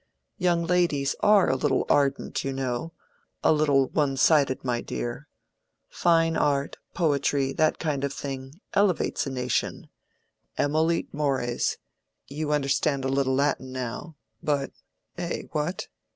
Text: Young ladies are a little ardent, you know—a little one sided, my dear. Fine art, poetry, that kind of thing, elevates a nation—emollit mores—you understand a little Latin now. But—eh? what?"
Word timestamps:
Young 0.39 0.65
ladies 0.65 1.15
are 1.19 1.47
a 1.47 1.55
little 1.55 1.85
ardent, 1.87 2.43
you 2.43 2.51
know—a 2.53 3.53
little 3.53 3.89
one 3.89 4.17
sided, 4.17 4.63
my 4.63 4.81
dear. 4.81 5.27
Fine 5.89 6.35
art, 6.35 6.79
poetry, 6.95 7.53
that 7.53 7.77
kind 7.77 8.03
of 8.03 8.11
thing, 8.11 8.61
elevates 8.73 9.27
a 9.27 9.29
nation—emollit 9.29 11.13
mores—you 11.13 12.51
understand 12.51 13.05
a 13.05 13.09
little 13.09 13.35
Latin 13.35 13.71
now. 13.71 14.15
But—eh? 14.41 15.43
what?" 15.51 15.87